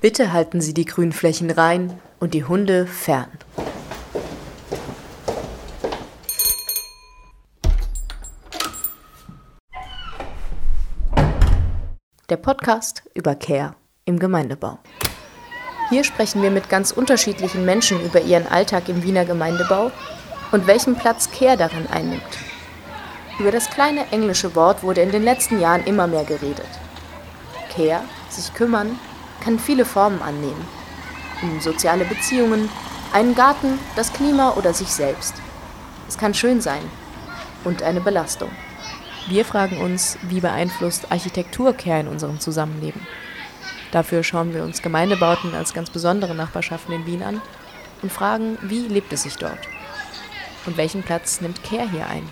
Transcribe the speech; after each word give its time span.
Bitte 0.00 0.32
halten 0.32 0.60
Sie 0.60 0.74
die 0.74 0.84
Grünflächen 0.84 1.50
rein 1.50 2.00
und 2.18 2.34
die 2.34 2.44
Hunde 2.44 2.86
fern. 2.86 3.30
Der 12.28 12.36
Podcast 12.36 13.02
über 13.14 13.34
Care 13.34 13.74
im 14.04 14.18
Gemeindebau. 14.18 14.78
Hier 15.92 16.04
sprechen 16.04 16.40
wir 16.40 16.50
mit 16.50 16.70
ganz 16.70 16.90
unterschiedlichen 16.90 17.66
Menschen 17.66 18.02
über 18.02 18.22
ihren 18.22 18.46
Alltag 18.46 18.88
im 18.88 19.02
Wiener 19.02 19.26
Gemeindebau 19.26 19.92
und 20.50 20.66
welchen 20.66 20.96
Platz 20.96 21.28
Care 21.30 21.58
darin 21.58 21.86
einnimmt. 21.86 22.22
Über 23.38 23.50
das 23.50 23.68
kleine 23.68 24.10
englische 24.10 24.54
Wort 24.54 24.82
wurde 24.82 25.02
in 25.02 25.12
den 25.12 25.22
letzten 25.22 25.60
Jahren 25.60 25.84
immer 25.84 26.06
mehr 26.06 26.24
geredet. 26.24 26.66
Care, 27.76 28.04
sich 28.30 28.54
kümmern, 28.54 28.98
kann 29.44 29.58
viele 29.58 29.84
Formen 29.84 30.22
annehmen. 30.22 30.66
Um 31.42 31.60
soziale 31.60 32.06
Beziehungen, 32.06 32.70
einen 33.12 33.34
Garten, 33.34 33.78
das 33.94 34.14
Klima 34.14 34.52
oder 34.52 34.72
sich 34.72 34.88
selbst. 34.88 35.34
Es 36.08 36.16
kann 36.16 36.32
schön 36.32 36.62
sein 36.62 36.90
und 37.64 37.82
eine 37.82 38.00
Belastung. 38.00 38.48
Wir 39.28 39.44
fragen 39.44 39.76
uns, 39.78 40.16
wie 40.22 40.40
beeinflusst 40.40 41.12
Architektur 41.12 41.74
Care 41.74 42.00
in 42.00 42.08
unserem 42.08 42.40
Zusammenleben? 42.40 43.06
Dafür 43.92 44.24
schauen 44.24 44.54
wir 44.54 44.64
uns 44.64 44.82
Gemeindebauten 44.82 45.54
als 45.54 45.74
ganz 45.74 45.90
besondere 45.90 46.34
Nachbarschaften 46.34 46.94
in 46.94 47.06
Wien 47.06 47.22
an 47.22 47.40
und 48.00 48.10
fragen, 48.10 48.58
wie 48.62 48.88
lebt 48.88 49.12
es 49.12 49.22
sich 49.22 49.36
dort? 49.36 49.58
Und 50.66 50.76
welchen 50.76 51.02
Platz 51.02 51.40
nimmt 51.40 51.62
Care 51.62 51.88
hier 51.88 52.06
ein? 52.06 52.28